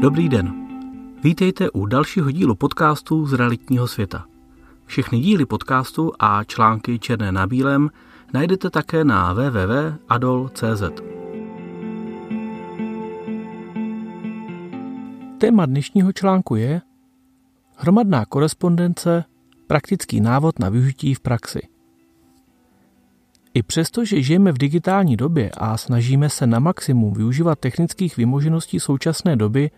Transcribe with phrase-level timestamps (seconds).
[0.00, 0.54] Dobrý den.
[1.22, 4.24] Vítejte u dalšího dílu podcastu z realitního světa.
[4.84, 7.90] Všechny díly podcastu a články černé na bílém
[8.34, 10.82] najdete také na www.adol.cz.
[15.38, 16.80] Téma dnešního článku je
[17.76, 19.24] hromadná korespondence,
[19.66, 21.60] praktický návod na využití v praxi.
[23.54, 28.80] I přesto, že žijeme v digitální době a snažíme se na maximum využívat technických vymožeností
[28.80, 29.70] současné doby,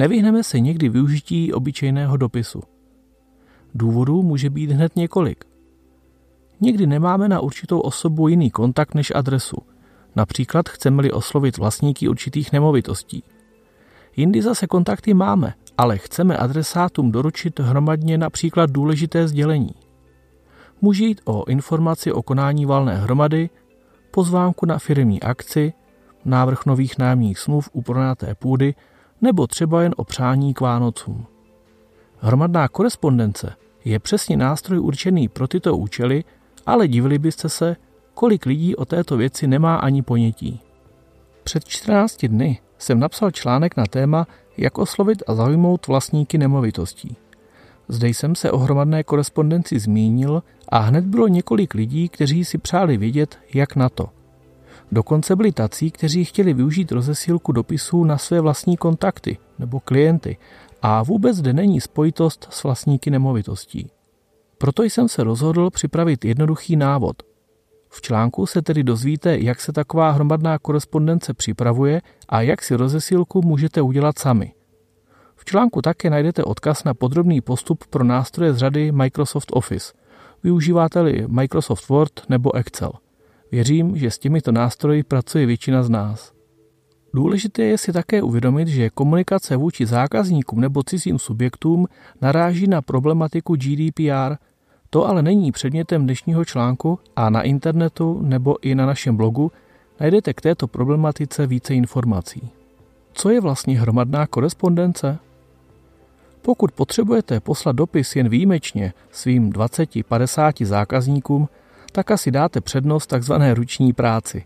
[0.00, 2.62] nevyhneme se někdy využití obyčejného dopisu.
[3.74, 5.44] Důvodů může být hned několik.
[6.60, 9.56] Někdy nemáme na určitou osobu jiný kontakt než adresu.
[10.16, 13.22] Například chceme-li oslovit vlastníky určitých nemovitostí.
[14.16, 19.74] Jindy zase kontakty máme, ale chceme adresátům doručit hromadně například důležité sdělení.
[20.80, 23.50] Může jít o informaci o konání valné hromady,
[24.10, 25.72] pozvánku na firmní akci,
[26.24, 28.74] návrh nových nájemních smluv u pronaté půdy
[29.22, 31.26] nebo třeba jen o přání k Vánocům.
[32.18, 33.54] Hromadná korespondence
[33.84, 36.24] je přesně nástroj určený pro tyto účely,
[36.66, 37.76] ale divili byste se,
[38.14, 40.60] kolik lidí o této věci nemá ani ponětí.
[41.44, 44.26] Před 14 dny jsem napsal článek na téma,
[44.56, 47.16] jak oslovit a zaujmout vlastníky nemovitostí.
[47.88, 52.96] Zde jsem se o hromadné korespondenci zmínil a hned bylo několik lidí, kteří si přáli
[52.96, 54.08] vědět, jak na to.
[54.92, 60.38] Dokonce byli tací, kteří chtěli využít rozesílku dopisů na své vlastní kontakty nebo klienty
[60.82, 63.90] a vůbec zde není spojitost s vlastníky nemovitostí.
[64.58, 67.22] Proto jsem se rozhodl připravit jednoduchý návod.
[67.88, 73.42] V článku se tedy dozvíte, jak se taková hromadná korespondence připravuje a jak si rozesílku
[73.42, 74.52] můžete udělat sami.
[75.36, 79.92] V článku také najdete odkaz na podrobný postup pro nástroje z řady Microsoft Office.
[80.42, 82.92] Využíváte-li Microsoft Word nebo Excel.
[83.52, 86.32] Věřím, že s těmito nástroji pracuje většina z nás.
[87.14, 91.86] Důležité je si také uvědomit, že komunikace vůči zákazníkům nebo cizím subjektům
[92.20, 94.36] naráží na problematiku GDPR.
[94.90, 99.52] To ale není předmětem dnešního článku a na internetu nebo i na našem blogu
[100.00, 102.50] najdete k této problematice více informací.
[103.12, 105.18] Co je vlastně hromadná korespondence?
[106.42, 111.48] Pokud potřebujete poslat dopis jen výjimečně svým 20-50 zákazníkům,
[111.92, 114.44] tak asi dáte přednost takzvané ruční práci.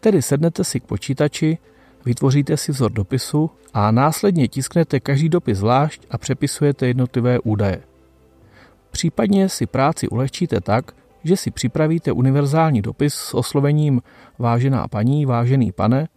[0.00, 1.58] Tedy sednete si k počítači,
[2.04, 7.82] vytvoříte si vzor dopisu a následně tisknete každý dopis zvlášť a přepisujete jednotlivé údaje.
[8.90, 10.92] Případně si práci ulehčíte tak,
[11.24, 14.02] že si připravíte univerzální dopis s oslovením
[14.38, 16.08] vážená paní, vážený pane,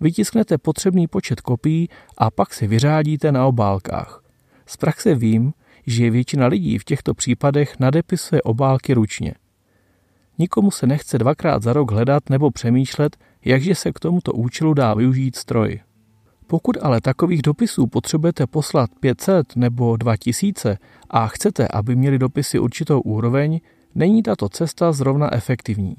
[0.00, 4.22] vytisknete potřebný počet kopií a pak si vyřádíte na obálkách.
[4.66, 5.52] Z praxe vím,
[5.86, 9.34] že většina lidí v těchto případech nadepisuje obálky ručně.
[10.38, 14.94] Nikomu se nechce dvakrát za rok hledat nebo přemýšlet, jakže se k tomuto účelu dá
[14.94, 15.80] využít stroj.
[16.46, 20.78] Pokud ale takových dopisů potřebujete poslat 500 nebo 2000
[21.10, 23.60] a chcete, aby měli dopisy určitou úroveň,
[23.94, 25.96] není tato cesta zrovna efektivní.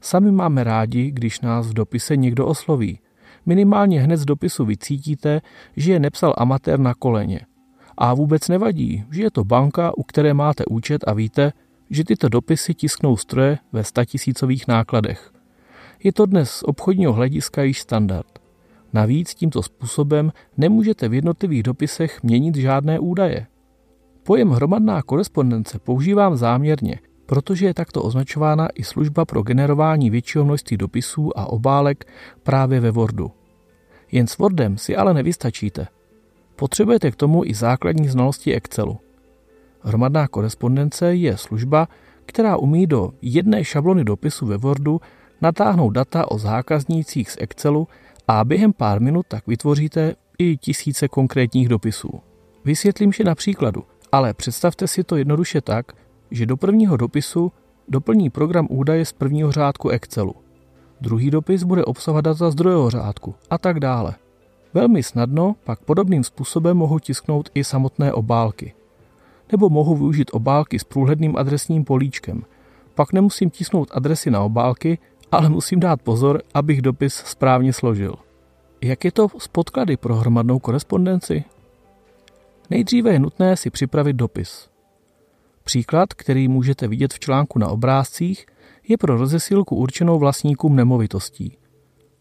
[0.00, 2.98] Sami máme rádi, když nás v dopise někdo osloví.
[3.46, 5.40] Minimálně hned z dopisu vycítíte,
[5.76, 7.40] že je nepsal amatér na koleně.
[7.98, 11.52] A vůbec nevadí, že je to banka, u které máte účet a víte,
[11.90, 15.32] že tyto dopisy tisknou stroje ve statisícových nákladech.
[16.04, 18.38] Je to dnes z obchodního hlediska již standard.
[18.92, 23.46] Navíc tímto způsobem nemůžete v jednotlivých dopisech měnit žádné údaje.
[24.22, 30.76] Pojem hromadná korespondence používám záměrně, protože je takto označována i služba pro generování většího množství
[30.76, 32.04] dopisů a obálek
[32.42, 33.30] právě ve Wordu.
[34.12, 35.86] Jen s Wordem si ale nevystačíte.
[36.56, 38.98] Potřebujete k tomu i základní znalosti Excelu.
[39.82, 41.88] Hromadná korespondence je služba,
[42.26, 45.00] která umí do jedné šablony dopisu ve Wordu
[45.40, 47.88] natáhnout data o zákaznících z Excelu
[48.28, 52.20] a během pár minut tak vytvoříte i tisíce konkrétních dopisů.
[52.64, 55.92] Vysvětlím vše na příkladu, ale představte si to jednoduše tak,
[56.30, 57.52] že do prvního dopisu
[57.88, 60.34] doplní program údaje z prvního řádku Excelu.
[61.00, 64.14] Druhý dopis bude obsahovat data z druhého řádku a tak dále.
[64.74, 68.74] Velmi snadno pak podobným způsobem mohu tisknout i samotné obálky
[69.52, 72.42] nebo mohu využít obálky s průhledným adresním políčkem.
[72.94, 74.98] Pak nemusím tisknout adresy na obálky,
[75.32, 78.14] ale musím dát pozor, abych dopis správně složil.
[78.82, 81.44] Jak je to s podklady pro hromadnou korespondenci?
[82.70, 84.68] Nejdříve je nutné si připravit dopis.
[85.64, 88.46] Příklad, který můžete vidět v článku na obrázcích,
[88.88, 91.56] je pro rozesílku určenou vlastníkům nemovitostí.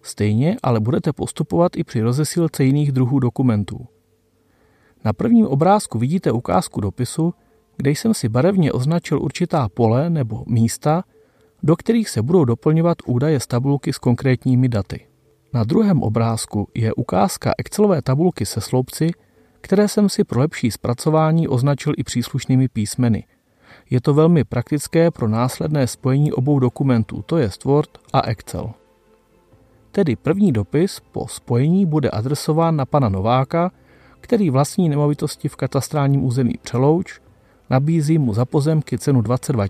[0.01, 3.88] Stejně ale budete postupovat i při rozesílce jiných druhů dokumentů.
[5.06, 7.34] Na prvním obrázku vidíte ukázku dopisu,
[7.78, 11.04] kde jsem si barevně označil určitá pole nebo místa,
[11.64, 15.08] do kterých se budou doplňovat údaje z tabulky s konkrétními daty.
[15.54, 19.12] Na druhém obrázku je ukázka Excelové tabulky se sloupci,
[19.62, 23.24] které jsem si pro lepší zpracování označil i příslušnými písmeny.
[23.90, 28.72] Je to velmi praktické pro následné spojení obou dokumentů, to je Word a Excel.
[29.92, 33.72] Tedy první dopis po spojení bude adresován na pana Nováka,
[34.27, 37.19] který vlastní nemovitosti v katastrálním území Přelouč,
[37.69, 39.65] nabízí mu za pozemky cenu 22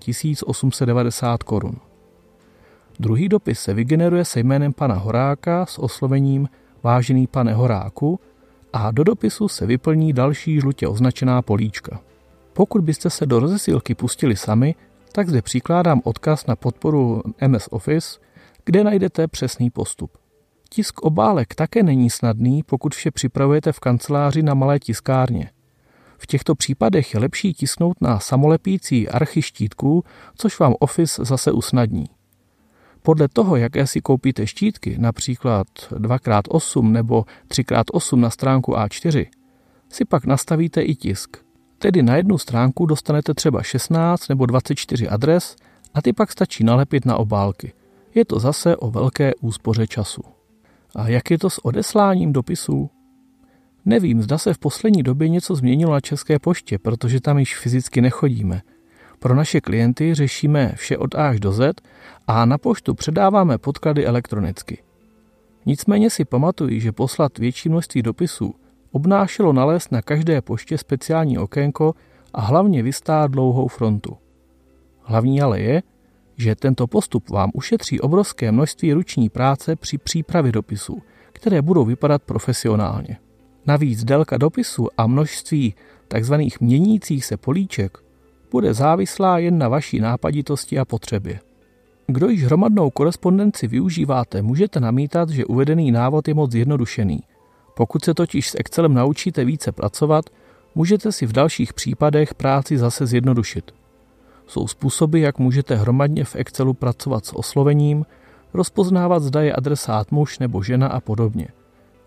[0.45, 1.75] 890 korun.
[3.00, 6.50] Druhý dopis se vygeneruje se jménem pana Horáka s oslovením
[6.83, 8.19] Vážený pane Horáku
[8.74, 12.00] a do dopisu se vyplní další žlutě označená políčka.
[12.54, 14.75] Pokud byste se do rozesílky pustili sami,
[15.12, 18.19] tak zde přikládám odkaz na podporu MS Office,
[18.65, 20.12] kde najdete přesný postup.
[20.69, 25.50] Tisk obálek také není snadný, pokud vše připravujete v kanceláři na malé tiskárně.
[26.18, 30.04] V těchto případech je lepší tisknout na samolepící archy štítků,
[30.36, 32.06] což vám Office zase usnadní.
[33.02, 39.25] Podle toho, jaké si koupíte štítky, například 2x8 nebo 3x8 na stránku A4,
[39.90, 41.38] si pak nastavíte i tisk.
[41.78, 45.56] Tedy na jednu stránku dostanete třeba 16 nebo 24 adres
[45.94, 47.74] a ty pak stačí nalepit na obálky.
[48.16, 50.37] Je to zase o velké úspoře času.
[50.95, 52.89] A jak je to s odesláním dopisů?
[53.86, 58.01] Nevím, zda se v poslední době něco změnilo na České poště, protože tam již fyzicky
[58.01, 58.62] nechodíme.
[59.19, 61.81] Pro naše klienty řešíme vše od A až do Z
[62.28, 64.84] a na poštu předáváme podklady elektronicky.
[65.66, 68.56] Nicméně si pamatuji, že poslat větší množství dopisů
[68.92, 71.94] obnášelo nalézt na každé poště speciální okénko
[72.33, 74.18] a hlavně vystát dlouhou frontu.
[75.04, 75.83] Hlavní ale je,
[76.38, 81.01] že tento postup vám ušetří obrovské množství ruční práce při přípravě dopisů,
[81.31, 83.18] které budou vypadat profesionálně.
[83.66, 85.75] Navíc délka dopisu a množství
[86.07, 86.34] tzv.
[86.60, 87.98] měnících se políček
[88.51, 91.39] bude závislá jen na vaší nápaditosti a potřebě.
[92.07, 97.19] Kdo již hromadnou korespondenci využíváte, můžete namítat, že uvedený návod je moc zjednodušený.
[97.75, 100.25] Pokud se totiž s Excelem naučíte více pracovat,
[100.75, 103.72] můžete si v dalších případech práci zase zjednodušit.
[104.48, 108.06] Jsou způsoby, jak můžete hromadně v Excelu pracovat s oslovením,
[108.54, 111.48] rozpoznávat, zda je adresát muž nebo žena a podobně.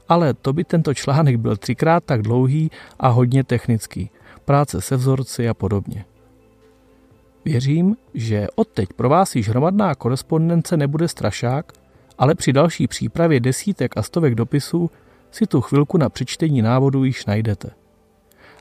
[0.08, 4.10] Ale to by tento článek byl třikrát tak dlouhý a hodně technický.
[4.44, 6.04] Práce se vzorci a podobně.
[7.44, 11.72] Věřím, že odteď pro vás již hromadná korespondence nebude strašák,
[12.18, 14.90] ale při další přípravě desítek a stovek dopisů
[15.30, 17.70] si tu chvilku na přečtení návodu již najdete.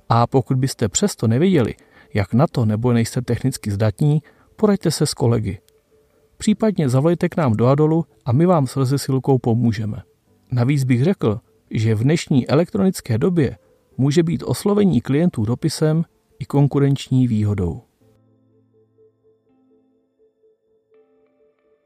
[0.10, 1.76] A pokud byste přesto nevěděli,
[2.14, 4.24] jak na to nebo nejste technicky zdatní,
[4.56, 5.60] poraďte se s kolegy.
[6.38, 10.02] Případně zavolejte k nám do Adolu a my vám s rozesilkou pomůžeme.
[10.52, 11.40] Navíc bych řekl,
[11.72, 13.58] že v dnešní elektronické době
[13.98, 16.06] může být oslovení klientů dopisem
[16.40, 17.82] i konkurenční výhodou.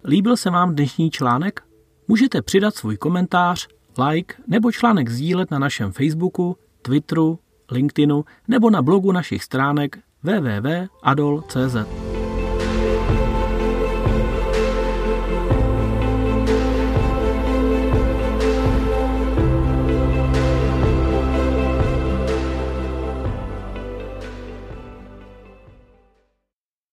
[0.05, 1.63] Líbil se vám dnešní článek?
[2.07, 3.67] Můžete přidat svůj komentář,
[4.07, 7.39] like nebo článek sdílet na našem Facebooku, Twitteru,
[7.71, 12.12] LinkedInu nebo na blogu našich stránek www.adol.cz.